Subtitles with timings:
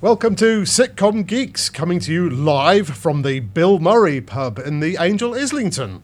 [0.00, 4.96] Welcome to Sitcom Geeks, coming to you live from the Bill Murray pub in the
[5.00, 6.02] Angel Islington.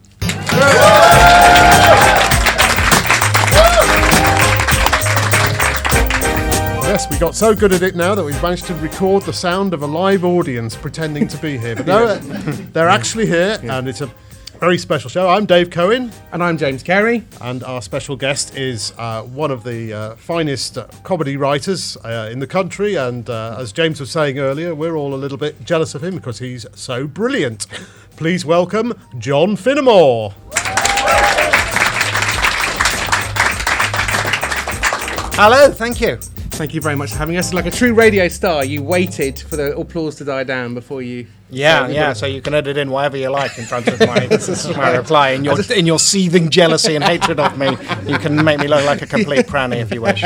[6.83, 9.75] Yes, we got so good at it now that we've managed to record the sound
[9.75, 11.77] of a live audience pretending to be here.
[11.77, 12.15] But no,
[12.73, 14.11] they're actually here, and it's a
[14.61, 15.27] very special show.
[15.27, 17.25] I'm Dave Cohen, And I'm James Cary.
[17.41, 22.29] and our special guest is uh, one of the uh, finest uh, comedy writers uh,
[22.31, 22.95] in the country.
[22.97, 26.17] And uh, as James was saying earlier, we're all a little bit jealous of him
[26.17, 27.67] because he's so brilliant.
[28.17, 30.35] Please welcome John Finnemore.
[35.43, 36.17] Hello, thank you.
[36.17, 37.55] Thank you very much for having us.
[37.55, 41.27] Like a true radio star, you waited for the applause to die down before you.
[41.51, 42.13] Yeah, So- yeah.
[42.13, 44.29] So you can edit in whatever you like in front of my,
[44.77, 45.31] my reply.
[45.31, 47.71] In your in your seething jealousy and hatred of me,
[48.07, 50.23] you can make me look like a complete pranny if you wish.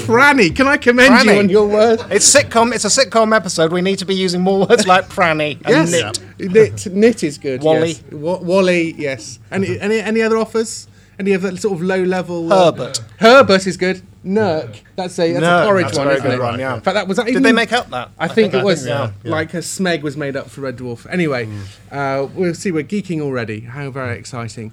[0.00, 1.32] Pranny, can I commend Pranny.
[1.32, 2.00] you on your word?
[2.10, 2.74] It's sitcom.
[2.74, 3.72] It's a sitcom episode.
[3.72, 5.90] We need to be using more words like pranny and Yes.
[6.38, 6.52] nit.
[6.52, 7.62] Knit, knit is good.
[7.62, 7.88] Wally.
[7.92, 8.02] Yes.
[8.12, 9.38] Wa- Wally, yes.
[9.50, 10.88] Any, any any other offers?
[11.18, 12.48] Any other sort of low level?
[12.48, 13.00] Herbert.
[13.18, 14.02] Herbert is good.
[14.24, 14.80] Nurk.
[14.96, 16.38] That's a that's Nurk, a porridge that's one, very isn't it?
[16.40, 16.74] one, yeah.
[16.74, 18.10] In fact, that was that even, Did they make up that?
[18.18, 19.30] I think it was yeah, yeah.
[19.30, 21.06] like a Smeg was made up for Red Dwarf.
[21.10, 21.48] Anyway,
[21.90, 22.70] uh, we'll see.
[22.70, 23.60] We're geeking already.
[23.60, 24.72] How very exciting!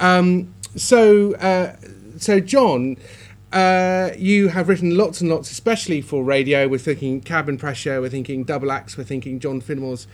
[0.00, 1.76] Um, so, uh,
[2.18, 2.96] so John,
[3.52, 6.68] uh, you have written lots and lots, especially for radio.
[6.68, 8.00] We're thinking Cabin Pressure.
[8.00, 8.96] We're thinking Double Acts.
[8.96, 10.06] We're thinking John Finnemore's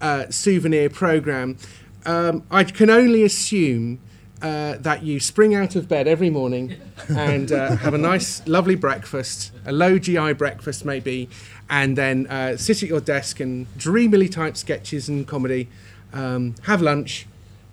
[0.00, 1.56] uh, souvenir program.
[2.06, 4.00] Um, I can only assume.
[4.42, 6.74] Uh, that you spring out of bed every morning
[7.10, 11.28] and uh, have a nice, lovely breakfast, a low GI breakfast maybe,
[11.68, 15.68] and then uh, sit at your desk and dreamily type sketches and comedy,
[16.14, 17.26] um, have lunch,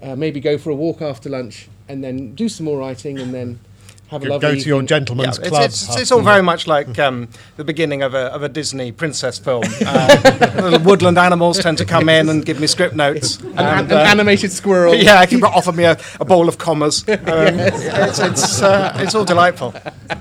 [0.03, 3.33] uh, maybe go for a walk after lunch, and then do some more writing, and
[3.33, 3.61] then
[4.09, 4.81] have a lovely Go to your evening.
[4.83, 5.63] Yeah, gentleman's it's, club.
[5.63, 7.27] it's, it's all very much like um,
[7.57, 9.63] the beginning of a, of a Disney princess film.
[9.87, 13.39] Uh, little woodland animals tend to come in and give me script notes.
[13.39, 14.95] An, And, an uh, animated squirrel.
[15.07, 19.15] Yeah, if you offer me a, a bowl of commas, um, it's it's, uh, it's
[19.15, 19.73] all delightful.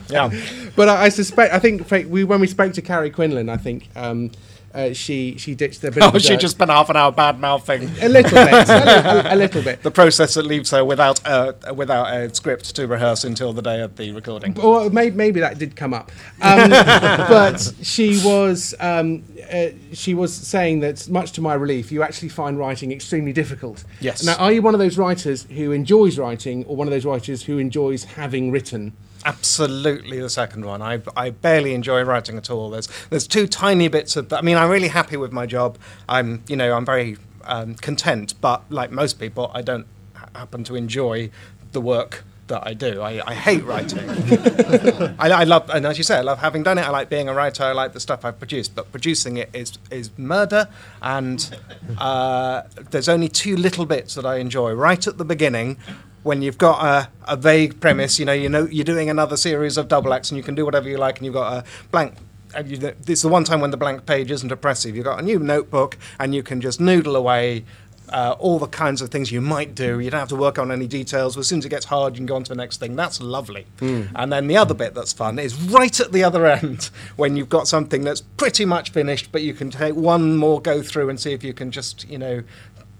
[0.08, 0.30] Yeah,
[0.76, 3.88] But I, I suspect, I think we when we spoke to Carrie Quinlan, I think
[3.96, 4.30] um,
[4.76, 6.02] uh, she she ditched a bit.
[6.02, 6.40] oh, she dirt.
[6.40, 9.82] just spent half an hour bad mouthing a little bit, a, little, a little bit.
[9.82, 13.80] the process that leaves her without uh, without a script to rehearse until the day
[13.80, 14.58] of the recording.
[14.60, 20.34] Or maybe, maybe that did come up, um, but she was um, uh, she was
[20.34, 23.84] saying that much to my relief, you actually find writing extremely difficult.
[24.00, 24.24] Yes.
[24.24, 27.44] Now, are you one of those writers who enjoys writing, or one of those writers
[27.44, 28.92] who enjoys having written?
[29.24, 30.82] Absolutely, the second one.
[30.82, 32.70] I, I barely enjoy writing at all.
[32.70, 34.32] There's there's two tiny bits of.
[34.32, 35.78] I mean, I'm really happy with my job.
[36.08, 39.86] I'm you know I'm very um, content, but like most people, I don't
[40.34, 41.30] happen to enjoy
[41.72, 43.00] the work that I do.
[43.00, 43.98] I, I hate writing.
[45.18, 46.82] I, I love, and as you say, I love having done it.
[46.82, 47.64] I like being a writer.
[47.64, 50.68] I like the stuff I've produced, but producing it is is murder.
[51.02, 51.58] And
[51.98, 54.72] uh, there's only two little bits that I enjoy.
[54.72, 55.78] Right at the beginning,
[56.22, 59.76] when you've got a, a vague premise, you know, you know, you're doing another series
[59.76, 62.14] of double acts, and you can do whatever you like, and you've got a blank.
[62.56, 64.96] Is the one time when the blank page isn't oppressive.
[64.96, 67.64] You've got a new notebook, and you can just noodle away
[68.10, 69.98] uh, all the kinds of things you might do.
[70.00, 71.36] You don't have to work on any details.
[71.36, 72.94] As soon as it gets hard, you can go on to the next thing.
[72.96, 73.66] That's lovely.
[73.80, 77.48] And then the other bit that's fun is right at the other end when you've
[77.48, 81.18] got something that's pretty much finished, but you can take one more go through and
[81.20, 82.42] see if you can just, you know,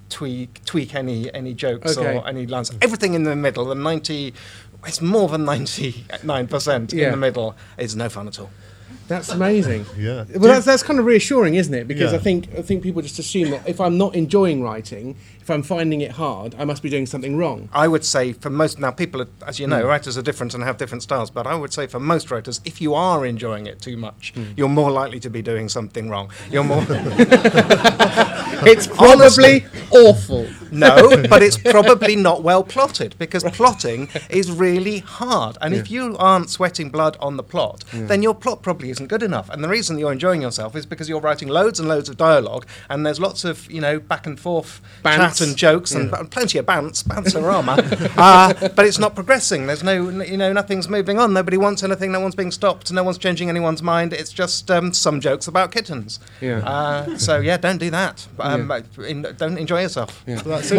[0.08, 2.16] tweak tweak any any jokes Okay.
[2.16, 2.70] or any lines.
[2.80, 4.34] Everything in the middle, the ninety.
[4.86, 7.06] It's more than ninety-nine percent Yeah.
[7.06, 8.50] in the middle is no fun at all.
[9.08, 9.84] That's amazing.
[9.96, 10.24] Yeah.
[10.34, 11.88] Well, that's, that's kind of reassuring, isn't it?
[11.88, 12.18] Because Yeah.
[12.18, 15.62] I think I think people just assume that if I'm not enjoying writing, if I'm
[15.62, 17.68] finding it hard, I must be doing something wrong.
[17.72, 19.88] I would say for most now people, are, as you know, mm.
[19.88, 21.30] writers are different and have different styles.
[21.30, 24.52] But I would say for most writers, if you are enjoying it too much, mm.
[24.56, 26.30] you're more likely to be doing something wrong.
[26.50, 26.84] You're more
[28.64, 30.46] It's probably awful.
[30.70, 35.58] No, but it's probably not well plotted because plotting is really hard.
[35.60, 39.22] And if you aren't sweating blood on the plot, then your plot probably isn't good
[39.22, 39.48] enough.
[39.50, 42.66] And the reason you're enjoying yourself is because you're writing loads and loads of dialogue,
[42.88, 45.16] and there's lots of you know back and forth Bants.
[45.16, 47.76] chat and jokes and b- plenty of bants, banterama.
[48.16, 49.66] uh, but it's not progressing.
[49.66, 51.32] There's no you know nothing's moving on.
[51.32, 52.12] Nobody wants anything.
[52.12, 52.92] No one's being stopped.
[52.92, 54.12] No one's changing anyone's mind.
[54.12, 56.20] It's just um, some jokes about kittens.
[56.40, 56.58] Yeah.
[56.58, 58.26] Uh, so yeah, don't do that.
[58.38, 58.70] Um,
[59.06, 60.24] in, don't enjoy yourself.
[60.62, 60.72] That's,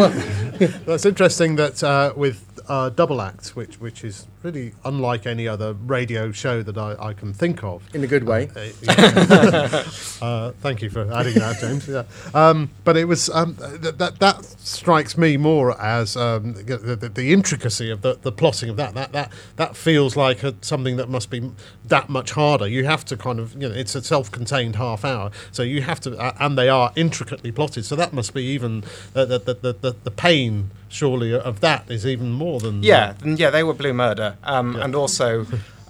[0.60, 5.46] in- that's interesting that uh, with uh, Double Act, which which is really unlike any
[5.48, 7.84] other radio show that I, I can think of.
[7.94, 8.50] In a good way.
[8.56, 9.84] Uh, yeah.
[10.22, 11.88] uh, thank you for adding that, James.
[11.88, 12.04] Yeah,
[12.34, 17.10] um, but it was um, th- that that strikes me more as um, the, the,
[17.10, 18.94] the intricacy of the, the plotting of that.
[18.94, 21.52] That that that feels like a, something that must be
[21.86, 22.68] that much harder.
[22.68, 26.00] You have to kind of you know it's a self-contained half hour, so you have
[26.02, 27.84] to, uh, and they are intricately plotted.
[27.84, 31.90] So that must be even uh, the, the, the, the the pain surely of that
[31.90, 34.84] is even more than Yeah, and yeah, they were Blue Murder, um, Yeah.
[34.84, 35.46] and also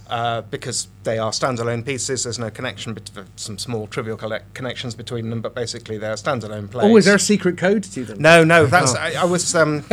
[0.10, 2.24] uh, because they are standalone pieces.
[2.24, 4.18] There's no connection, bet- some small trivial
[4.54, 6.92] connections between them, but basically they're standalone plays.
[6.92, 8.20] Oh, is there a secret code to them?
[8.20, 8.98] No, no, that's Oh.
[9.00, 9.86] I, I was um,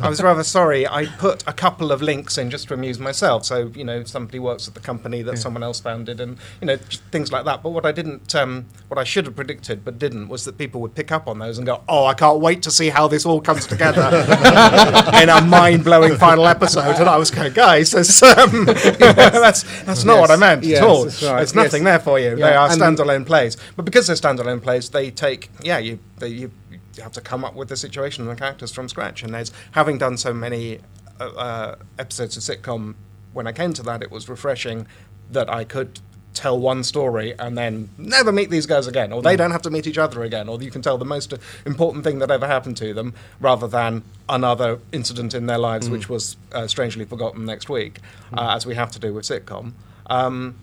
[0.00, 0.86] I was rather sorry.
[0.88, 3.44] I put a couple of links in just to amuse myself.
[3.44, 6.76] So you know, somebody works at the company that someone else founded, and you know,
[7.12, 7.62] things like that.
[7.62, 10.80] But what I didn't, um, what I should have predicted but didn't, was that people
[10.80, 13.26] would pick up on those and go, "Oh, I can't wait to see how this
[13.26, 14.00] all comes together
[15.22, 20.20] in a mind-blowing final episode." And I was going, "Guys, that's um, that's that's not
[20.20, 20.53] what I Yes.
[20.62, 21.04] Yes, at all.
[21.04, 21.36] that's right.
[21.36, 21.90] There's nothing Yes.
[21.90, 22.36] there for you.
[22.36, 26.28] They are and- standalone plays, but because they're standalone plays, they take yeah, you they,
[26.28, 26.50] you
[26.96, 29.22] you have to come up with the situation and the characters from scratch.
[29.22, 30.78] And there's having done so many
[31.20, 32.94] uh, uh, episodes of sitcom,
[33.32, 34.86] when I came to that, it was refreshing
[35.30, 36.00] that I could
[36.34, 39.70] tell one story and then never meet these guys again, or they don't have to
[39.70, 41.32] meet each other again, or you can tell the most
[41.64, 46.08] important thing that ever happened to them, rather than another incident in their lives which
[46.08, 47.98] was uh, strangely forgotten next week,
[48.36, 49.72] uh, as we have to do with sitcom.
[50.06, 50.56] Um,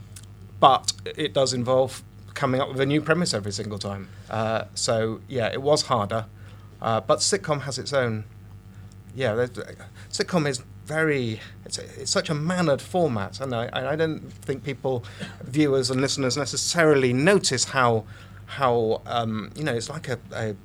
[0.59, 2.03] but it does involve
[2.33, 4.07] coming up with a new premise every single time.
[4.29, 6.25] Uh, so yeah, it was harder,
[6.81, 8.23] uh, but sitcom has its own.
[9.15, 9.75] Yeah, there's-
[10.11, 11.41] sitcom is very.
[11.65, 15.03] It's, a, it's such a mannered format, and I, I don't think people,
[15.43, 18.05] viewers and listeners, necessarily notice how
[18.45, 20.19] how um, you know it's like a.
[20.33, 20.55] a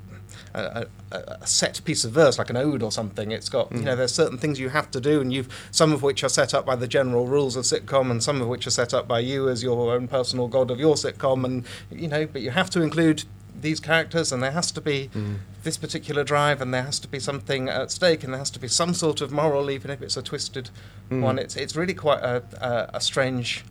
[0.54, 3.30] a, a, a set piece of verse, like an ode or something.
[3.30, 3.98] It's got, you know, mm.
[3.98, 6.66] there's certain things you have to do, and you've some of which are set up
[6.66, 9.48] by the general rules of sitcom, and some of which are set up by you
[9.48, 12.82] as your own personal god of your sitcom, and you know, but you have to
[12.82, 13.24] include
[13.60, 15.36] these characters, and there has to be mm.
[15.62, 18.60] this particular drive, and there has to be something at stake, and there has to
[18.60, 20.70] be some sort of moral, even if it's a twisted
[21.10, 21.20] mm.
[21.20, 21.38] one.
[21.38, 23.64] It's it's really quite a a, a strange.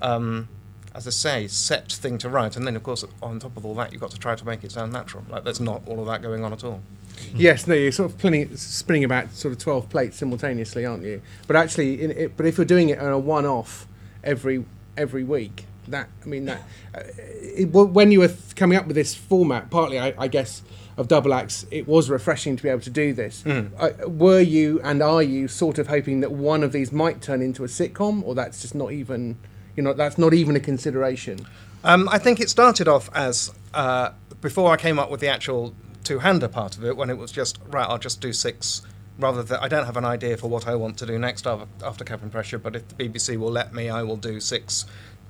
[0.00, 0.48] Um,
[0.98, 3.74] as I say, set thing to write, and then of course on top of all
[3.76, 5.24] that, you've got to try to make it sound natural.
[5.30, 6.80] Like there's not all of that going on at all.
[7.34, 11.22] Yes, no, you're sort of plenty, spinning about sort of 12 plates simultaneously, aren't you?
[11.46, 13.86] But actually, in it, but if you're doing it on a one-off
[14.24, 14.64] every
[14.96, 16.62] every week, that I mean that
[16.92, 20.62] uh, it, when you were th- coming up with this format, partly I, I guess
[20.96, 23.44] of double acts, it was refreshing to be able to do this.
[23.78, 27.40] Uh, were you and are you sort of hoping that one of these might turn
[27.40, 29.36] into a sitcom, or that's just not even
[29.78, 31.46] you know that's not even a consideration?
[31.84, 34.10] Um, I think it started off as uh,
[34.40, 35.72] before I came up with the actual
[36.02, 37.88] two-hander part of it, when it was just right.
[37.88, 38.82] I'll just do six.
[39.20, 41.66] Rather than I don't have an idea for what I want to do next after,
[41.84, 44.84] after Cabin Pressure, but if the BBC will let me, I will do six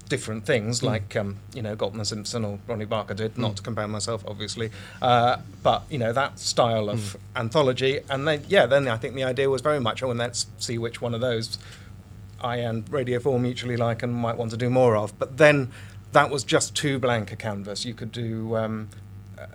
[0.08, 3.36] different things, like um, you know Galton and Simpson or Ronnie Barker did.
[3.36, 4.70] Not to compare myself, obviously,
[5.02, 8.00] uh, but you know that style of anthology.
[8.08, 10.78] And then yeah, then I think the idea was very much, oh, and let's see
[10.78, 11.58] which one of those
[12.40, 15.18] I and Radio 4 mutually like and might want to do more of.
[15.18, 15.70] But then
[16.12, 17.84] that was just too blank a canvas.
[17.84, 18.88] You could do, um,
[19.38, 19.46] uh,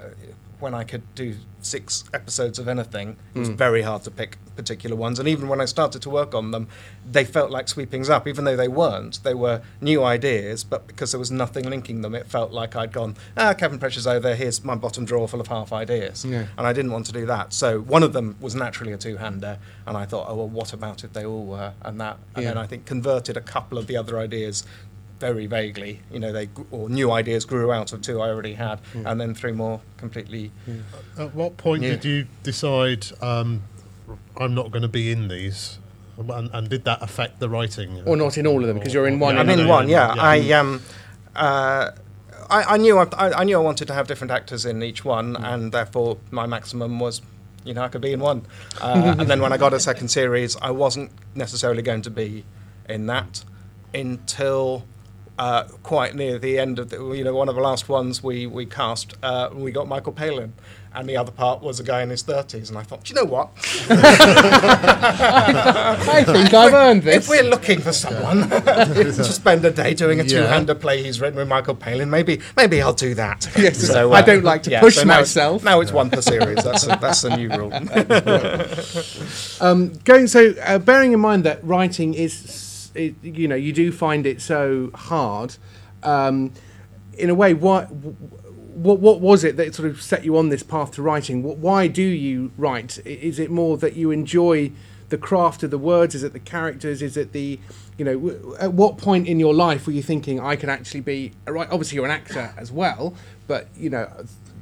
[0.63, 4.95] when I could do six episodes of anything, it was very hard to pick particular
[4.95, 5.19] ones.
[5.19, 6.67] And even when I started to work on them,
[7.09, 9.23] they felt like sweepings up, even though they weren't.
[9.23, 12.91] They were new ideas, but because there was nothing linking them, it felt like I'd
[12.91, 16.25] gone, ah, Cabin Pressure's over, here's my bottom drawer full of half ideas.
[16.25, 16.47] Yeah.
[16.57, 17.53] And I didn't want to do that.
[17.53, 21.03] So one of them was naturally a two-hander, and I thought, oh well, what about
[21.03, 21.73] if they all were?
[21.81, 24.63] And that, and then I think converted a couple of the other ideas
[25.23, 26.01] very vaguely.
[26.11, 29.33] You know, they or new ideas grew out of two I already had, and then
[29.33, 30.51] three more completely.
[31.17, 31.91] At what point Yeah.
[31.91, 33.63] did you decide um,
[34.35, 35.79] I'm not going to be in these,
[36.17, 38.01] and, and did that affect the writing?
[38.05, 39.87] Or not in all of them because you're in one Yeah, I'm in no, one,
[39.87, 40.21] yeah, yeah.
[40.21, 40.81] I um,
[41.37, 41.91] uh,
[42.49, 45.05] I, I knew I, I I knew I wanted to have different actors in each
[45.05, 47.21] one, and therefore my maximum was.
[47.65, 48.45] You know, I could be in one.
[48.81, 52.43] Uh, and then when I got a second series, I wasn't necessarily going to be
[52.89, 53.45] in that
[53.93, 54.83] until
[55.39, 58.45] uh, quite near the end of the, you know, one of the last ones we,
[58.47, 60.53] we cast, uh, we got Michael Palin.
[60.95, 62.69] And the other part was a guy in his 30s.
[62.69, 63.49] And I thought, do you know what?
[64.85, 70.19] I think I've earned this If we're looking for someone to spend a day doing
[70.19, 70.41] a Yeah.
[70.41, 73.49] two-hander play he's written with Michael Palin, maybe maybe I'll do that.
[73.57, 75.55] Yes, I don't like to push now myself.
[75.57, 76.63] It's, now it's one per series.
[76.63, 77.71] That's a, that's a new rule.
[79.61, 82.33] Um, going so, uh, bearing in mind that writing is,
[82.95, 85.55] it, you know, you do find it so hard.
[86.03, 86.51] Um,
[87.17, 90.63] in a way, what, what what was it that sort of set you on this
[90.63, 91.43] path to writing?
[91.43, 92.99] Wh- Why do you write?
[93.05, 94.71] Is it more that you enjoy
[95.09, 96.15] the craft of the words?
[96.15, 97.01] Is it the characters?
[97.01, 97.59] Is it the,
[97.97, 101.33] you know, at what point in your life were you thinking I could actually be
[101.47, 101.69] right?
[101.69, 103.13] Obviously, you're an actor as well,
[103.47, 104.09] but you know,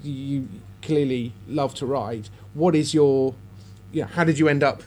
[0.04, 0.48] you
[0.82, 2.30] clearly love to write.
[2.54, 3.34] What is your,
[3.94, 4.84] you know, how did you end up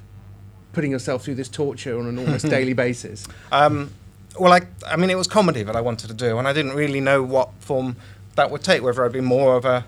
[0.74, 3.26] putting yourself through this torture on an almost daily basis?
[3.52, 3.90] Um,
[4.38, 6.74] well, I, I mean, it was comedy that I wanted to do, and I didn't
[6.74, 7.96] really know what form
[8.34, 8.82] that would take.
[8.82, 9.84] Whether I'd be more of a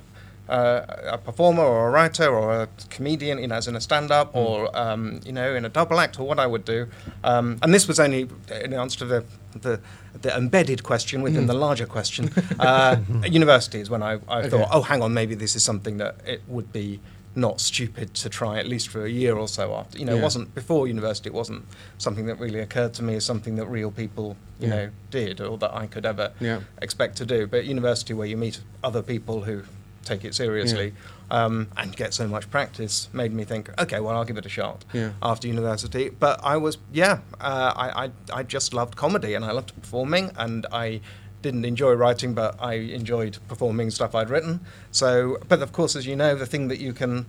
[0.49, 4.31] uh, a performer or a writer or a comedian, you know, as in a stand-up
[4.33, 4.38] Hmm.
[4.38, 6.87] or um, you know in a double act or what I would do.
[7.25, 8.28] Um, and this was only
[8.64, 9.25] in answer to the
[9.61, 9.81] the,
[10.23, 11.47] the embedded question within Hmm.
[11.49, 12.31] the larger question.
[12.61, 14.49] Uh, at university when I, I Okay.
[14.50, 17.00] thought, oh, hang on, maybe this is something that it would be
[17.37, 19.99] not stupid to try at least for a year or so after.
[19.99, 20.21] You know, Yeah.
[20.21, 21.28] it wasn't before university.
[21.28, 21.64] It wasn't
[21.99, 24.75] something that really occurred to me as something that real people, you Yeah.
[24.75, 26.61] know, did or that I could ever Yeah.
[26.81, 27.47] expect to do.
[27.47, 29.62] But university, where you meet other people who
[30.05, 30.95] take it seriously
[31.28, 34.49] um, and get so much practice, made me think, okay, well, I'll give it a
[34.49, 35.11] shot Yeah.
[35.21, 36.09] after university.
[36.09, 40.31] But I was, yeah, uh, I, I, I just loved comedy and I loved performing
[40.37, 41.00] and I
[41.47, 44.61] didn't enjoy writing, but I enjoyed performing stuff I'd written.
[44.91, 47.26] So, but of course, as you know, the thing that you can,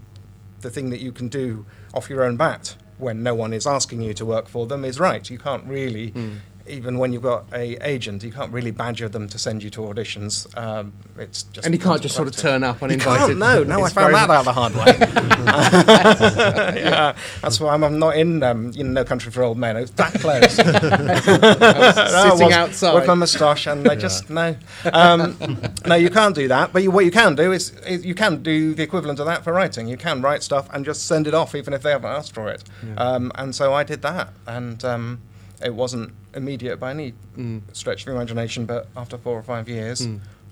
[0.62, 4.01] the thing that you can do off your own bat when no one is asking
[4.01, 5.29] you to work for them is right.
[5.29, 6.38] You can't really, hmm.
[6.67, 9.81] Even when you've got a agent, you can't really badger them to send you to
[9.81, 10.47] auditions.
[10.57, 13.27] Um, it's just and you can't just sort of turn up You uninvited.
[13.27, 14.95] can't, no, no, I found that out the hard way.
[16.81, 19.77] yeah, that's why I'm, I'm not in um, know, No Country for Old Men.
[19.77, 20.55] It was that close.
[20.55, 22.93] Sitting was outside.
[22.95, 24.55] with my moustache, and they just no,
[24.93, 25.38] um,
[25.86, 26.74] no, you can't do that.
[26.74, 29.43] But you, what you can do is, is you can do the equivalent of that
[29.43, 29.88] for writing.
[29.88, 32.50] You can write stuff and just send it off, even if they haven't asked for
[32.50, 32.63] it.
[32.97, 35.21] Um, and so I did that, and um,
[35.63, 37.61] it wasn't immediate by any Mm.
[37.73, 38.65] stretch of the imagination.
[38.65, 40.07] But after four or five years.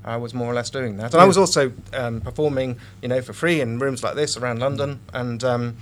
[0.07, 3.24] I was more or less doing that, and I was also um, performing, you know,
[3.24, 5.77] for free in rooms like this around London, and um,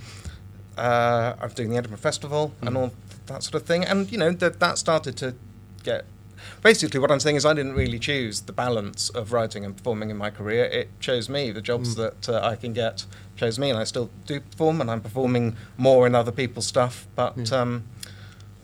[0.78, 2.92] uh, I was doing the Edinburgh Festival and all
[3.26, 3.84] that sort of thing.
[3.84, 5.34] And you know that that started to
[5.82, 6.06] get.
[6.62, 10.08] Basically, what I'm saying is I didn't really choose the balance of writing and performing
[10.10, 10.64] in my career.
[10.64, 11.50] It chose me.
[11.50, 13.04] The jobs that uh, I can get
[13.36, 17.06] chose me, and I still do perform, and I'm performing more in other people's stuff.
[17.14, 17.84] But um,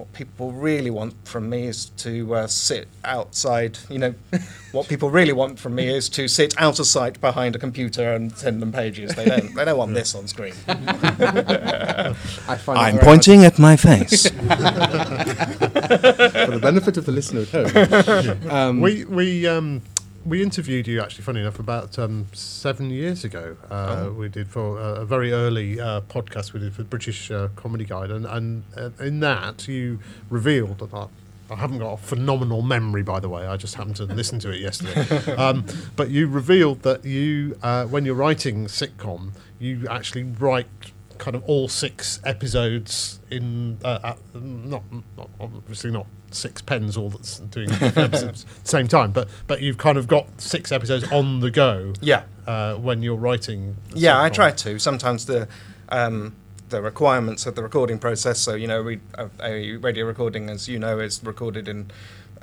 [0.00, 3.78] what people really want from me is to uh, sit outside.
[3.90, 4.14] You know,
[4.72, 8.14] what people really want from me is to sit out of sight behind a computer
[8.14, 9.14] and send them pages.
[9.14, 9.54] They don't.
[9.54, 10.54] They don't want this on screen.
[10.68, 12.14] I
[12.56, 14.30] find I'm very pointing at my face.
[14.30, 14.38] for
[16.48, 18.50] the benefit of the listener at home.
[18.50, 19.82] Um, we we um,
[20.24, 23.56] we interviewed you actually, funny enough, about um, seven years ago.
[23.70, 27.48] Uh, We did for a very early uh, podcast we did for the British uh,
[27.56, 29.98] Comedy Guide, and and uh, in that you
[30.28, 30.94] revealed that.
[30.94, 31.06] I,
[31.50, 33.44] I haven't got a phenomenal memory, by the way.
[33.44, 35.34] I just happened to listen to it yesterday.
[35.36, 35.64] Um,
[35.96, 40.68] but you revealed that you, uh, when you're writing sitcom, you actually write
[41.18, 44.84] kind of all six episodes in uh, not,
[45.16, 49.60] not obviously not six pens all that's doing episodes at the same time but but
[49.60, 52.22] you've kind of got six episodes on the go Yeah.
[52.46, 54.78] uh, when you're writing Yeah, I try to.
[54.78, 55.48] Sometimes the
[55.88, 56.34] um,
[56.68, 58.38] the requirements of the recording process.
[58.38, 61.90] So you know, we, a, a radio recording, as you know, is recorded in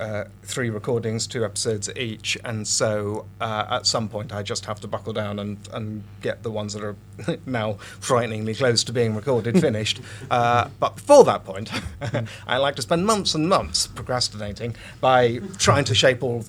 [0.00, 4.80] uh, three recordings, two episodes each, and so uh, at some point I just have
[4.80, 6.96] to buckle down and and get the ones that are
[7.46, 10.00] now frighteningly close to being recorded finished.
[10.30, 11.70] Uh, but before that point,
[12.46, 16.44] I like to spend months and months procrastinating by trying to shape all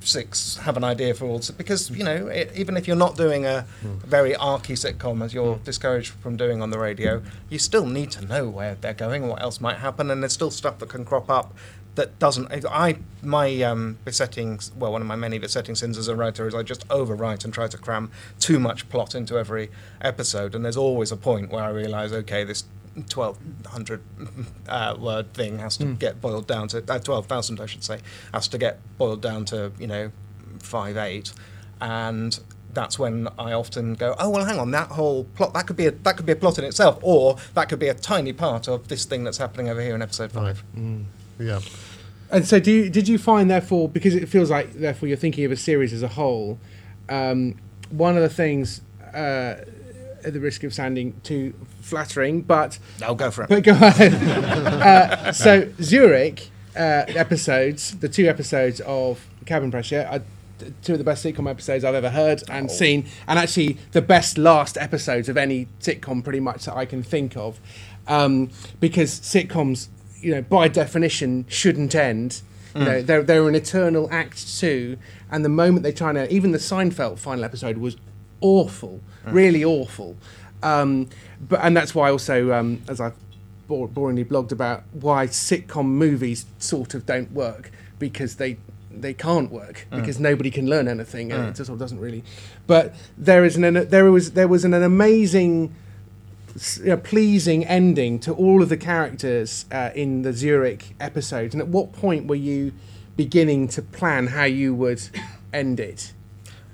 [0.00, 3.44] six have an idea for all because you know it, even if you're not doing
[3.44, 8.10] a very archy sitcom as you're discouraged from doing on the radio you still need
[8.10, 10.88] to know where they're going and what else might happen and there's still stuff that
[10.88, 11.54] can crop up
[11.98, 16.14] that doesn't i my um, besetting well one of my many besetting sins as a
[16.14, 19.68] writer is i just overwrite and try to cram too much plot into every
[20.00, 20.54] episode.
[20.54, 22.64] And there's always a point where i realize okay this
[23.14, 24.00] 1200
[24.68, 27.98] uh, word thing has to get boiled down to uh, 12,000 I should say
[28.32, 30.12] has to get boiled down to you know
[30.60, 31.32] 5 8
[31.80, 32.38] and
[32.72, 35.86] that's when I often go oh well hang on that whole plot that could be
[35.86, 38.68] a that could be a plot in itself or that could be a tiny part
[38.68, 40.64] of this thing that's happening over here in episode 5
[41.38, 41.60] yeah.
[42.30, 45.44] And so, do you, did you find, therefore, because it feels like, therefore, you're thinking
[45.44, 46.58] of a series as a whole,
[47.08, 47.56] um,
[47.90, 48.82] one of the things,
[49.14, 49.64] uh,
[50.24, 53.48] at the risk of sounding too flattering, but I'll go for it.
[53.48, 54.14] But go ahead.
[54.82, 60.22] uh, so Zurich uh, episodes, the two episodes of Cabin Pressure, are
[60.82, 64.38] two of the best sitcom episodes I've ever heard and seen, and actually the best
[64.38, 67.60] last episodes of any sitcom, pretty much that I can think of,
[68.06, 69.88] um, because sitcoms,
[70.20, 72.42] you know, by definition, shouldn't end.
[72.74, 74.98] You know, they're, they're an eternal act two,
[75.30, 77.96] and the moment they try to, even the Seinfeld final episode was
[78.40, 80.16] awful, really awful.
[80.62, 81.08] Um,
[81.40, 83.14] but and that's why also, um, as I've
[83.66, 88.58] bore, boringly blogged about why sitcom movies sort of don't work because they
[88.90, 92.22] they can't work because nobody can learn anything and it just sort of doesn't really.
[92.66, 95.74] But there is an there was there was an, an amazing.
[97.04, 101.54] Pleasing ending to all of the characters uh, in the Zurich episodes.
[101.54, 102.72] And at what point were you
[103.16, 105.02] beginning to plan how you would
[105.52, 106.12] end it?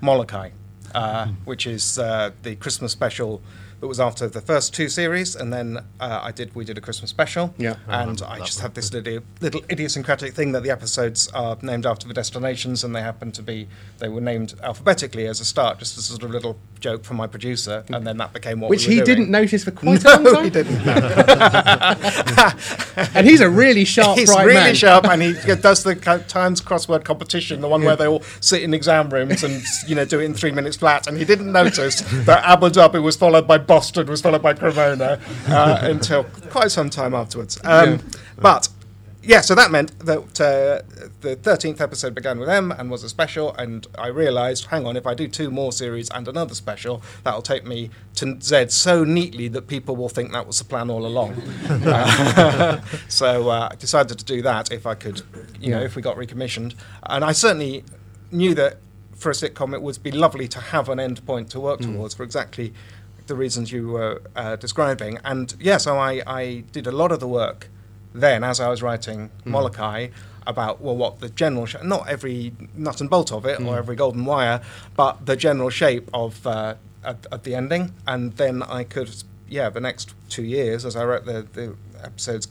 [0.01, 0.51] Molokai,
[0.93, 3.41] uh, which is uh, the Christmas special
[3.81, 6.81] that was after the first two series, and then uh, I did we did a
[6.81, 7.53] Christmas special.
[7.57, 7.75] Yeah.
[7.87, 12.07] and I just have this little, little idiosyncratic thing that the episodes are named after
[12.07, 13.67] the destinations, and they happen to be
[13.99, 17.17] they were named alphabetically as a start, just as a sort of little joke from
[17.17, 19.05] my producer, and then that became what Which we he doing.
[19.17, 20.43] didn't notice for quite a long time.
[20.45, 20.81] he didn't.
[23.13, 24.75] And he's a really sharp, He's bright really man.
[24.75, 25.95] sharp, and he does the
[26.27, 30.05] Times crossword competition, the one where they all sit in exam rooms and you know
[30.05, 31.05] do it in three minutes flat.
[31.07, 35.19] And he didn't notice that Abu Dhabi was followed by Boston, was followed by Cremona
[35.47, 37.59] uh, until quite some time afterwards.
[37.63, 37.97] Um, Yeah.
[38.37, 38.69] But
[39.27, 40.81] yeah, so that meant that uh,
[41.21, 44.95] the thirteenth episode began with M and was a special, and I realised, hang on,
[44.95, 49.03] if I do two more series and another special, that'll take me to Z so
[49.03, 51.41] neatly that people will think that was the plan all along.
[51.85, 55.21] Uh, so uh, I decided to do that if I could,
[55.59, 57.83] you know, if we got recommissioned, and I certainly
[58.31, 58.77] knew that
[59.15, 62.13] for a sitcom it would be lovely to have an end point to work towards
[62.13, 62.73] for exactly
[63.27, 65.19] the reasons you were uh, describing.
[65.23, 67.69] And yeah, so I, I did a lot of the work
[68.13, 70.07] then as I was writing Molokai
[70.47, 73.95] about well what the general sh- not every nut and bolt of it or every
[73.95, 74.61] golden wire
[74.95, 77.93] but the general shape of uh, at, at the ending.
[78.07, 82.47] And then I could yeah the next two years as I wrote the, the episodes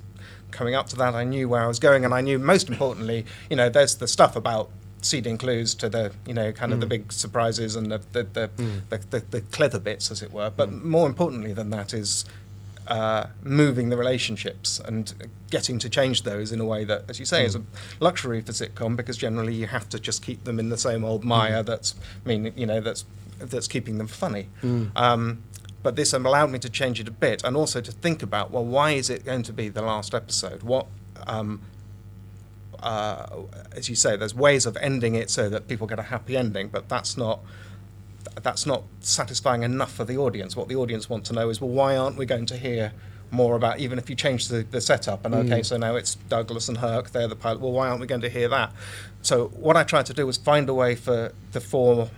[0.50, 2.04] coming up to that I knew where I was going.
[2.04, 4.70] And I knew most importantly you know there's the stuff about
[5.04, 8.50] seeding clues to the you know kind of the big surprises and the the the,
[8.90, 12.24] the, the, the clever bits as it were but more importantly than that is
[12.86, 15.14] uh, moving the relationships and
[15.50, 17.62] getting to change those in a way that, as you say, is a
[17.98, 21.24] luxury for sitcom because generally you have to just keep them in the same old
[21.24, 21.62] mire.
[21.62, 21.94] That's
[22.24, 23.06] I mean you know that's
[23.38, 24.48] that's keeping them funny.
[24.96, 25.42] Um,
[25.82, 28.64] but this allowed me to change it a bit and also to think about well
[28.64, 30.62] why is it going to be the last episode?
[30.62, 30.86] What
[31.26, 31.62] um,
[32.84, 33.26] uh,
[33.72, 36.68] as you say, there's ways of ending it so that people get a happy ending,
[36.68, 37.40] but that's not
[38.42, 40.56] that's not satisfying enough for the audience.
[40.56, 42.92] What the audience want to know is, well, why aren't we going to hear
[43.30, 46.68] more about, even if you change the, the setup, and okay, so now it's Douglas
[46.68, 48.72] and Herc, they're the pilot, well, why aren't we going to hear that?
[49.22, 52.10] So what I tried to do was find a way for the four,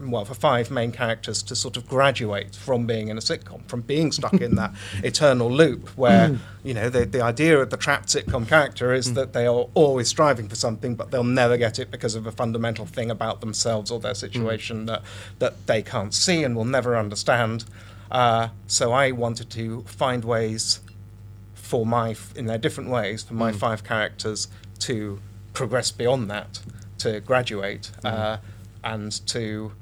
[0.00, 3.82] well, for five main characters to sort of graduate from being in a sitcom, from
[3.82, 4.72] being stuck in that
[5.04, 6.38] eternal loop where, mm.
[6.62, 9.14] you know, the, the idea of the trapped sitcom character is mm.
[9.14, 12.32] that they are always striving for something, but they'll never get it because of a
[12.32, 14.16] fundamental thing about themselves or their mm.
[14.16, 15.02] situation that,
[15.38, 17.64] that they can't see and will never understand.
[18.10, 20.80] Uh, so I wanted to find ways
[21.54, 24.48] for my, in their different ways, for my five characters
[24.80, 25.20] to
[25.52, 26.60] progress beyond that,
[26.98, 28.38] to graduate, uh,
[28.82, 29.72] and to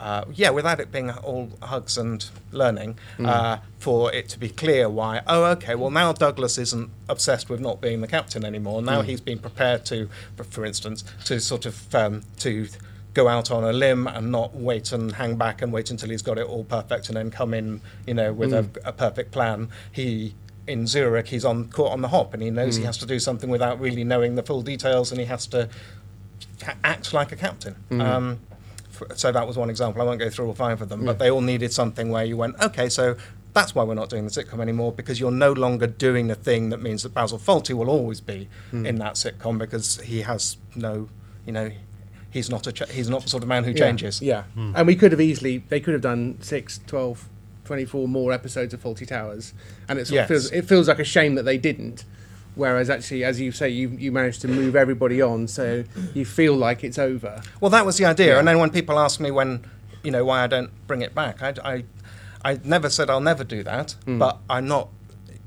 [0.00, 4.88] uh, yeah, without it being all hugs and learning, uh, for it to be clear
[4.88, 8.80] why, oh, okay, well, now Douglas isn't obsessed with not being the captain anymore.
[8.82, 10.08] Now he's been prepared to,
[10.50, 12.68] for, instance, to sort of um, to
[13.12, 16.22] go out on a limb and not wait and hang back and wait until he's
[16.22, 18.52] got it all perfect and then come in, you know, with
[18.84, 19.68] a, a perfect plan.
[19.92, 20.34] He
[20.66, 23.18] in Zurich, he's on caught on the hop, and he knows he has to do
[23.18, 25.68] something without really knowing the full details, and he has to
[26.84, 27.74] act like a captain.
[28.00, 28.49] Um, f-
[29.14, 30.02] so that was one example.
[30.02, 32.36] I won't go through all five of them, but they all needed something where you
[32.36, 33.16] went, okay, so
[33.52, 36.70] that's why we're not doing the sitcom anymore because you're no longer doing the thing
[36.70, 38.86] that means that Basil Fawlty will always be hmm.
[38.86, 41.08] in that sitcom because he has no,
[41.46, 41.70] you know,
[42.30, 44.22] he's not a ch- he's not the sort of man who changes.
[44.22, 44.44] Yeah.
[44.54, 44.72] Hmm.
[44.76, 47.28] And we could have easily, they could have done 6, 12,
[47.64, 49.52] 24 more episodes of Fawlty Towers.
[49.88, 50.24] And it, sort Yes.
[50.24, 52.04] of feels, it feels like a shame that they didn't.
[52.56, 55.84] Whereas actually, as you say, you, you managed to move everybody on, so
[56.14, 57.42] you feel like it's over.
[57.60, 58.32] Well, that was the idea.
[58.34, 58.38] Yeah.
[58.40, 59.64] And then when people ask me when,
[60.02, 61.84] you know, why I don't bring it back, I, I,
[62.44, 64.18] I never said I'll never do that, Hmm.
[64.18, 64.88] but I'm not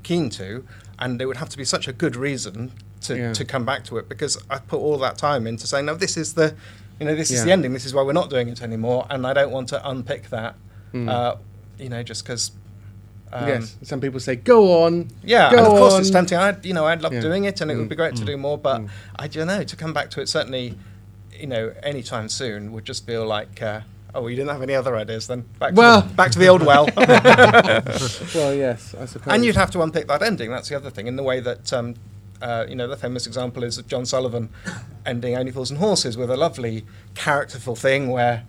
[0.02, 0.64] keen to.
[0.98, 3.32] And it would have to be such a good reason to, Yeah.
[3.34, 6.16] to come back to it because I put all that time into saying, no, this
[6.16, 6.54] is the,
[6.98, 7.72] you know, this is the ending.
[7.74, 9.06] This is why we're not doing it anymore.
[9.10, 10.54] And I don't want to unpick that,
[10.92, 11.08] Hmm.
[11.08, 11.36] uh,
[11.78, 12.50] you know, just because.
[13.34, 13.76] Um, yes.
[13.82, 15.08] Some people say, go on.
[15.24, 16.00] yeah, go and of course on.
[16.02, 16.38] it's tempting.
[16.38, 17.20] I, you know, I'd love Yeah.
[17.20, 18.18] doing it, and it would be great Mm.
[18.20, 18.56] to do more.
[18.56, 18.82] But
[19.18, 20.78] I don't know to come back to it certainly,
[21.38, 23.80] you know, anytime soon would just feel like, uh,
[24.14, 25.44] oh, you didn't have any other ideas then.
[25.58, 26.86] Back to Well- the, back to the old well.
[28.34, 29.32] Well, yes, I suppose.
[29.34, 30.50] and you'd have to unpick that ending.
[30.50, 31.06] That's the other thing.
[31.08, 31.94] In the way that, um,
[32.42, 34.48] uh, you know, the famous example is of John Sullivan
[35.06, 38.44] ending Only Fools and Horses with a lovely characterful thing where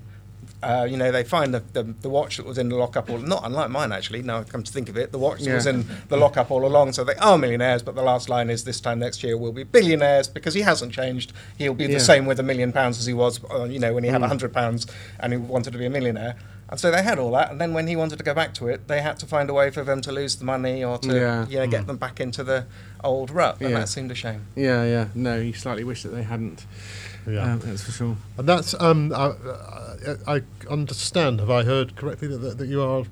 [0.63, 3.17] uh, you know, they find the, the, the watch that was in the lockup, all
[3.19, 4.21] not unlike mine actually.
[4.23, 6.65] Now I come to think of it, the watch that was in the lockup all
[6.65, 6.93] along.
[6.93, 9.63] So they are millionaires, but the last line is this time next year we'll be
[9.63, 11.33] billionaires because he hasn't changed.
[11.57, 11.93] He'll be Yeah.
[11.95, 14.13] the same with a million pounds as he was, uh, you know, when he Mm.
[14.13, 14.87] had a hundred pounds
[15.19, 16.35] and he wanted to be a millionaire.
[16.67, 18.67] And so they had all that, and then when he wanted to go back to
[18.67, 21.15] it, they had to find a way for them to lose the money or to,
[21.15, 21.47] Yeah.
[21.47, 22.65] you know, get them back into the
[23.03, 23.79] old rut, and Yeah.
[23.79, 24.41] that seemed a shame.
[24.55, 25.07] Yeah, yeah.
[25.13, 26.65] No, you slightly wish that they hadn't.
[27.27, 27.53] Yeah.
[27.53, 28.17] Um, that's for sure.
[28.37, 29.33] And that's um, I,
[30.27, 31.39] I I understand.
[31.39, 33.03] Have I heard correctly that, that, that you are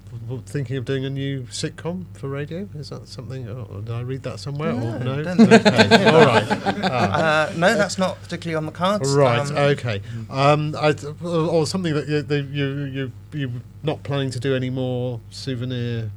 [0.45, 2.69] thinking of doing a new sitcom for radio?
[2.75, 3.49] Is that something?
[3.49, 4.69] Or did I read that somewhere?
[4.71, 5.23] or No, no.
[5.23, 6.05] don't Okay.
[6.13, 6.43] All right.
[6.83, 9.11] Uh, no, that's not particularly on the cards.
[9.11, 9.39] Right.
[9.49, 10.01] Um, okay.
[10.29, 10.93] Um, I,
[11.25, 16.11] or something that you that you you you're not planning to do any more souvenir.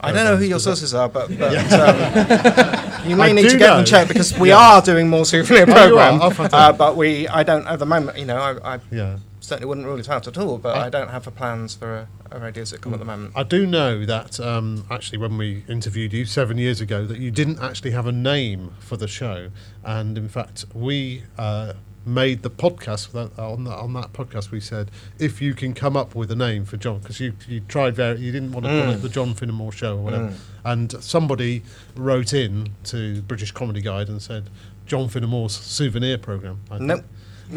[0.00, 3.30] I don't know who your programs, 'cause that- sources are, but, but um, you may
[3.30, 3.76] I need to get know.
[3.76, 4.58] them checked because we Yeah.
[4.58, 6.20] are doing more souvenir Oh, program.
[6.22, 8.18] Oh, uh, but we, I don't at the moment.
[8.18, 9.16] You know, I, I Yeah.
[9.40, 10.58] certainly wouldn't rule it out at all.
[10.58, 13.32] But I- I, don't have the plans for a, a radio sitcom at the moment.
[13.34, 17.30] I do know that um, actually, when we interviewed you seven years ago, that you
[17.30, 19.48] didn't actually have a name for the show,
[19.84, 21.72] and in fact, we uh,
[22.06, 24.50] made the podcast that, on, that, on that podcast.
[24.50, 27.60] We said if you can come up with a name for John, because you you
[27.60, 29.02] tried very, you didn't want to call it mm.
[29.02, 30.36] the John Finnemore Show or whatever, mm.
[30.64, 31.62] and somebody
[31.96, 34.50] wrote in to British Comedy Guide and said
[34.86, 36.60] John Finnemore's souvenir program.
[36.70, 36.88] I think.
[36.88, 36.98] Nope.
[36.98, 37.06] nope.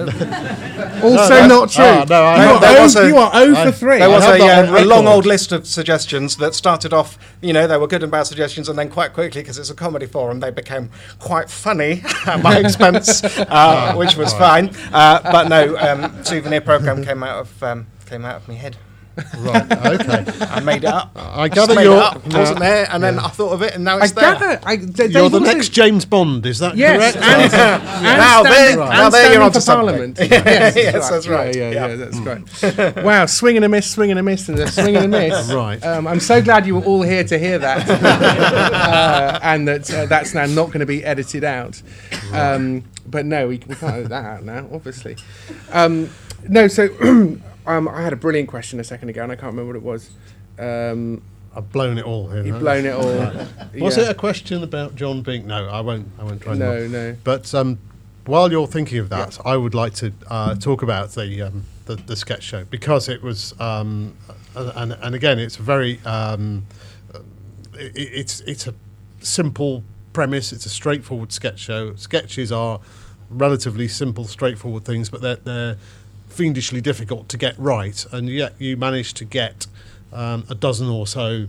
[1.04, 1.84] Also that's- not true.
[1.86, 4.00] ah, no, I- you, are there was a- you are O I- for three.
[4.00, 7.54] There was a, that uh, a long old list of suggestions that started off, you
[7.54, 10.06] know, they were good and bad suggestions, and then quite quickly, because it's a comedy
[10.06, 14.70] forum, they became quite funny at my expense, uh, which was fine.
[14.92, 18.78] Uh, but no, um, souvenir program came out of um, came out of my head.
[19.38, 19.66] Right.
[19.88, 20.26] Okay.
[20.42, 21.12] I made it up.
[21.16, 21.98] I gather made you're.
[21.98, 22.26] up.
[22.26, 24.34] It wasn't there, and then I thought of it, and now I it's there.
[24.34, 24.60] gather.
[24.64, 26.46] I, they, You're they've the also- next James Bond.
[26.46, 27.18] Is that Yes, correct?
[27.26, 30.14] and, and Now there- standing, now and there you're standing onto for something.
[30.16, 30.20] Parliament.
[30.32, 31.56] yes, Yes, that's right.
[31.56, 31.88] Yeah, yeah, Yeah.
[31.88, 33.04] yeah, that's great.
[33.06, 35.52] wow, swing and a miss, swing and a miss, and a swing and a miss.
[35.52, 35.84] Right.
[35.86, 40.06] Um, I'm so glad you were all here to hear that, uh, and that uh,
[40.06, 41.82] that's now not going to be edited out.
[42.34, 45.16] Um, but no, we, we can't edit that out now, obviously.
[45.72, 46.10] Um,
[46.50, 46.88] no, so
[47.68, 49.84] um, I had a brilliant question a second ago, and I can't remember what it
[49.84, 50.10] was.
[50.58, 51.22] Um,
[51.56, 52.44] I've blown it all here.
[52.46, 52.60] you've huh?
[52.62, 53.06] blown it all.
[53.80, 54.04] Was Yeah.
[54.06, 55.46] it a question about John Bink?
[55.46, 56.08] No, I won't.
[56.20, 56.54] I won't try.
[56.56, 57.16] No, no.
[57.24, 57.80] But um,
[58.26, 61.96] while you're thinking of that, I would like to uh, talk about the, um, the
[61.96, 64.14] the sketch show because it was, um,
[64.56, 66.66] and and again, it's a very, um,
[67.74, 68.74] it, it's it's a
[69.20, 70.52] simple premise.
[70.54, 71.96] It's a straightforward sketch show.
[71.96, 72.80] Sketches are
[73.30, 75.78] relatively simple, straightforward things, but they're they're
[76.28, 79.68] fiendishly difficult to get right, and yet you manage to get
[80.14, 81.48] um, a dozen or so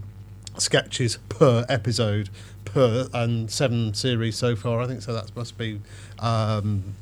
[0.57, 2.31] sketches per episode
[2.64, 4.81] per and seven series so far.
[4.81, 5.12] I think so.
[5.12, 5.81] That must be
[6.19, 6.95] um,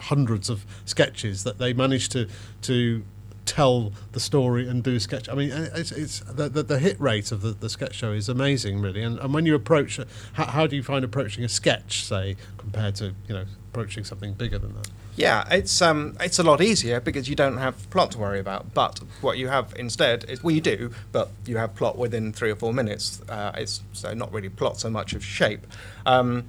[0.00, 2.28] hundreds of sketches that they managed to
[2.62, 3.02] to
[3.48, 5.26] tell the story and do a sketch.
[5.28, 8.28] I mean, it's, it's the, the, the hit rate of the, the sketch show is
[8.28, 9.02] amazing, really.
[9.02, 9.98] And, and when you approach,
[10.34, 14.32] how, how do you find approaching a sketch, say, compared to you know approaching something
[14.34, 14.88] bigger than that?
[15.16, 18.72] Yeah, it's um, it's a lot easier because you don't have plot to worry about.
[18.74, 22.50] But what you have instead is, well, you do, but you have plot within three
[22.50, 23.20] or four minutes.
[23.28, 25.66] Uh, it's so not really plot so much of shape,
[26.06, 26.44] um,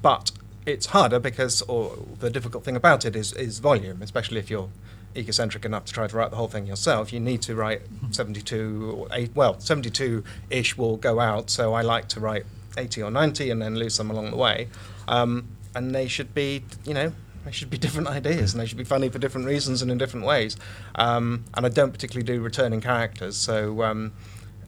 [0.00, 0.30] but
[0.64, 4.70] it's harder because, or the difficult thing about it is is volume, especially if you're
[5.16, 7.12] egocentric enough to try to write the whole thing yourself.
[7.12, 11.50] You need to write 72, or eight, well, 72 ish will go out.
[11.50, 14.68] So I like to write 80 or 90 and then lose some along the way.
[15.06, 17.12] Um, and they should be, you know,
[17.44, 19.98] they should be different ideas and they should be funny for different reasons and in
[19.98, 20.56] different ways.
[20.94, 23.36] Um, and I don't particularly do returning characters.
[23.36, 24.12] So, um,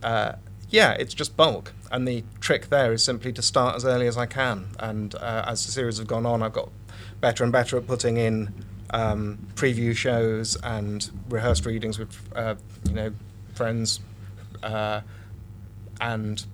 [0.02, 0.32] uh,
[0.68, 1.72] yeah, it's just bulk.
[1.90, 4.68] And the trick there is simply to start as early as I can.
[4.78, 6.70] And uh, as the series have gone on, I've got
[7.20, 8.52] better and better at putting in
[8.90, 12.56] um, preview shows and rehearsed readings with, uh,
[12.88, 13.12] you know,
[13.54, 14.00] friends,
[14.62, 15.00] uh,
[16.00, 16.44] and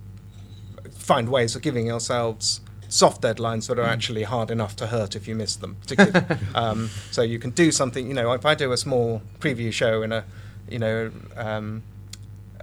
[0.91, 2.61] find ways of giving yourselves
[2.93, 5.79] soft deadlines that are actually hard enough to hurt if you miss them.
[6.55, 8.07] um, so you can do something.
[8.07, 10.25] You know, if I do a small preview show in a,
[10.69, 11.83] you know, um,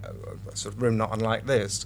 [0.04, 1.84] a sort of room not unlike this,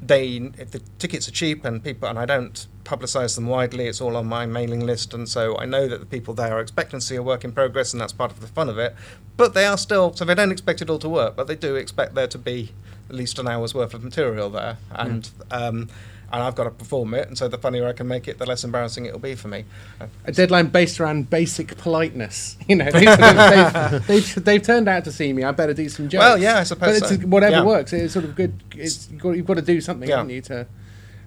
[0.00, 3.86] they if the tickets are cheap and people and I don't publicise them widely.
[3.86, 6.60] It's all on my mailing list, and so I know that the people there are
[6.60, 8.94] expecting to see a work in progress, and that's part of the fun of it.
[9.36, 11.74] But they are still so they don't expect it all to work, but they do
[11.74, 12.70] expect there to be
[13.08, 15.88] at least an hour's worth of material there, and um,
[16.32, 17.28] and I've got to perform it.
[17.28, 19.64] And so the funnier I can make it, the less embarrassing it'll be for me.
[20.24, 22.56] A deadline based around basic politeness.
[22.68, 25.44] You know, they've, they've, they've, they've turned out to see me.
[25.44, 26.20] I better do some jokes.
[26.20, 27.64] Well, yeah, I suppose But it's whatever Yeah.
[27.64, 27.92] works.
[27.92, 28.62] It's sort of good.
[28.74, 30.16] It's you've got, you've got to do something, Yeah.
[30.16, 30.66] haven't you, to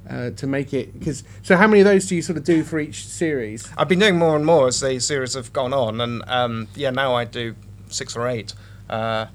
[0.10, 0.98] uh, to make it?
[0.98, 3.70] Because so, how many of those do you sort of do for each series?
[3.78, 6.89] I've been doing more and more as the series have gone on, and um, yeah,
[6.89, 7.56] now I do
[7.89, 8.54] six or eight.
[8.89, 9.28] Uh,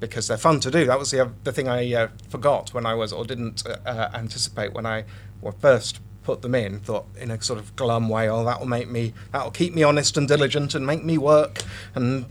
[0.00, 0.84] because they're fun to do.
[0.86, 3.76] That was the, oth- the thing I uh, forgot when I was, or didn't uh,
[3.84, 5.04] uh, anticipate when I
[5.40, 6.80] well, first put them in.
[6.80, 9.74] Thought in a sort of glum way, oh, that will make me, that will keep
[9.74, 11.62] me honest and diligent and make me work.
[11.94, 12.26] And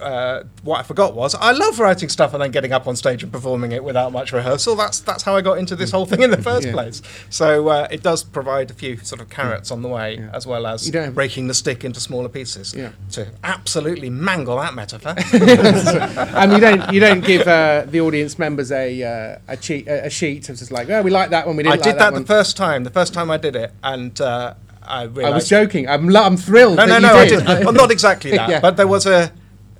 [0.00, 3.22] uh, what I forgot was I love writing stuff and then getting up on stage
[3.22, 4.74] and performing it without much rehearsal.
[4.76, 6.72] That's that's how I got into this whole thing in the first Yeah.
[6.72, 7.02] place.
[7.30, 10.30] So uh, it does provide a few sort of carrots on the way, Yeah.
[10.32, 12.90] as well as You don't have- breaking the stick into smaller pieces Yeah.
[13.12, 15.14] to absolutely mangle that metaphor.
[15.32, 20.10] and you don't you don't give uh, the audience members a uh, a, cheat, a,
[20.10, 22.12] sheet of just like oh we like that one we I didn't did like that,
[22.12, 22.22] one.
[22.22, 22.84] the first time.
[22.84, 25.88] The first time I did it, and uh, I I was joking.
[25.88, 26.76] I'm I'm thrilled.
[26.76, 27.64] No, that no, you no, I did.
[27.64, 29.32] Well, not exactly that, but there was a.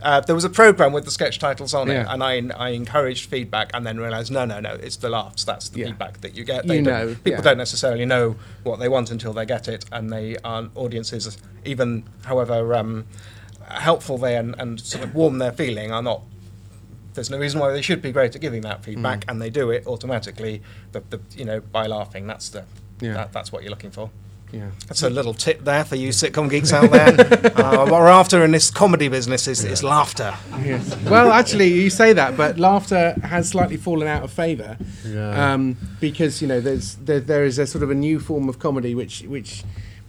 [0.05, 3.31] Uh, there was a program with the sketch titles on it, and I, I encouraged
[3.31, 5.45] feedback, and then realised no, no, no, it's the laughs.
[5.45, 5.87] That's the Yeah.
[5.87, 6.67] feedback that you get.
[6.67, 7.41] You don't- know, people yeah.
[7.41, 12.05] don't necessarily know what they want until they get it, and they aren't audiences, even
[12.27, 13.07] however um,
[13.71, 16.21] helpful they and, and sort of warm their feeling, are not.
[17.15, 19.31] There's no reason why they should be great at giving that feedback, Mm.
[19.31, 20.61] and they do it automatically.
[20.93, 22.27] The, the you know by laughing.
[22.27, 22.65] That's the
[23.01, 23.15] Yeah.
[23.15, 24.11] that, that's what you're looking for.
[24.55, 24.71] Yeah.
[24.87, 27.09] That's a little tip there for you sitcom geeks out there.
[27.57, 30.35] uh, what we're after in this comedy business is, is laughter.
[30.63, 30.97] Yes.
[31.05, 35.53] Well, actually, you say that, but laughter has slightly fallen out of favour Yeah.
[35.55, 38.59] um, because you know there's there, there is a sort of a new form of
[38.59, 39.65] comedy which which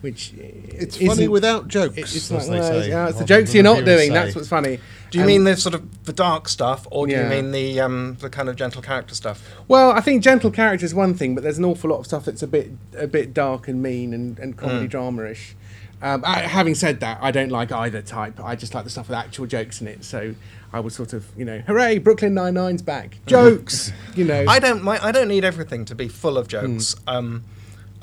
[0.06, 2.90] which It's isn't- funny without jokes, It's as like they well, say.
[2.90, 4.10] yeah, it's the jokes you're not doing.
[4.10, 4.14] say.
[4.14, 4.80] That's what's funny.
[5.12, 7.24] Do you Um, mean the sort of the dark stuff, or do Yeah.
[7.24, 9.42] you mean the um, the kind of gentle character stuff?
[9.68, 12.26] Well, I think gentle character is one thing, but there's an awful lot of stuff
[12.26, 14.90] that's a bit a bit dark and mean and, and comedy Mm.
[14.92, 15.56] drama-ish.
[16.02, 18.40] Um, I, having said that, I don't like either type.
[18.44, 20.04] I just like the stuff with actual jokes in it.
[20.04, 20.36] So
[20.74, 23.92] I would sort of, you know, hooray, Brooklyn Nine Nine's back, jokes.
[24.16, 26.96] you know, I don't mi- I don't need everything to be full of jokes.
[27.08, 27.10] Hmm.
[27.16, 27.44] Um,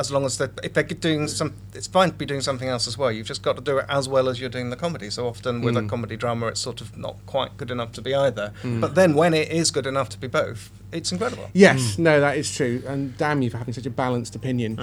[0.06, 2.86] as long as they're if they're doing some, it's fine to be doing something else
[2.86, 3.10] as well.
[3.10, 5.08] You've just got to do it as well as you're doing the comedy.
[5.10, 5.88] So often with a Mm.
[5.88, 8.52] comedy drama, it's sort of not quite good enough to be either.
[8.62, 8.80] Hmm.
[8.80, 11.48] But then when it is good enough to be both, it's incredible.
[11.54, 12.82] Yes, no, that is true.
[12.86, 14.78] And damn you for having such a balanced opinion.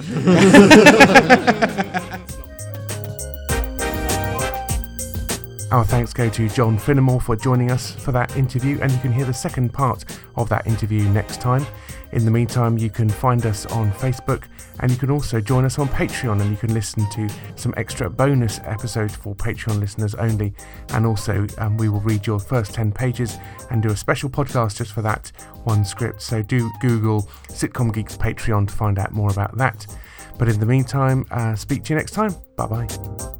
[5.70, 9.12] Our thanks go to John Finnemore for joining us for that interview, and you can
[9.12, 10.04] hear the second part
[10.34, 11.64] of that interview next time.
[12.12, 14.44] In the meantime, you can find us on Facebook
[14.80, 18.10] and you can also join us on Patreon and you can listen to some extra
[18.10, 20.54] bonus episodes for Patreon listeners only.
[20.90, 23.38] And also, um, we will read your first 10 pages
[23.70, 25.30] and do a special podcast just for that
[25.64, 26.22] one script.
[26.22, 29.86] So do Google Sitcom Geeks Patreon to find out more about that.
[30.38, 32.34] But in the meantime, uh, speak to you next time.
[32.56, 33.39] Bye bye.